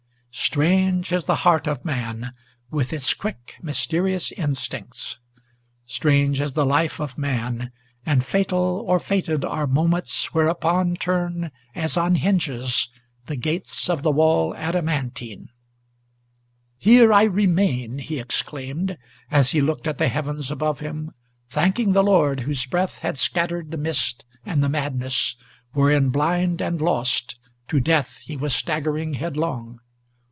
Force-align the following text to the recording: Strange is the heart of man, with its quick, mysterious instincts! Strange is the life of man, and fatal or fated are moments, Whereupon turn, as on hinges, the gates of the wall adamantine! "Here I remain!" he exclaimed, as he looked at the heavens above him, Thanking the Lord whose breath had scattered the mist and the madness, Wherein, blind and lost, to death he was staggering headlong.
Strange 0.33 1.11
is 1.11 1.25
the 1.25 1.35
heart 1.43 1.67
of 1.67 1.83
man, 1.83 2.33
with 2.69 2.93
its 2.93 3.13
quick, 3.13 3.57
mysterious 3.61 4.31
instincts! 4.33 5.17
Strange 5.85 6.39
is 6.39 6.53
the 6.53 6.65
life 6.65 7.01
of 7.01 7.17
man, 7.17 7.69
and 8.05 8.25
fatal 8.25 8.81
or 8.87 8.97
fated 8.97 9.43
are 9.43 9.67
moments, 9.67 10.33
Whereupon 10.33 10.95
turn, 10.95 11.51
as 11.75 11.97
on 11.97 12.15
hinges, 12.15 12.89
the 13.25 13.35
gates 13.35 13.89
of 13.89 14.03
the 14.03 14.11
wall 14.11 14.55
adamantine! 14.55 15.49
"Here 16.77 17.11
I 17.11 17.23
remain!" 17.23 17.99
he 17.99 18.17
exclaimed, 18.17 18.97
as 19.29 19.51
he 19.51 19.59
looked 19.59 19.85
at 19.85 19.97
the 19.97 20.07
heavens 20.09 20.49
above 20.49 20.79
him, 20.79 21.11
Thanking 21.49 21.91
the 21.91 22.03
Lord 22.03 22.41
whose 22.41 22.65
breath 22.65 22.99
had 22.99 23.17
scattered 23.17 23.69
the 23.71 23.77
mist 23.77 24.23
and 24.45 24.63
the 24.63 24.69
madness, 24.69 25.35
Wherein, 25.73 26.09
blind 26.09 26.61
and 26.61 26.81
lost, 26.81 27.37
to 27.67 27.81
death 27.81 28.19
he 28.19 28.37
was 28.37 28.55
staggering 28.55 29.15
headlong. 29.15 29.81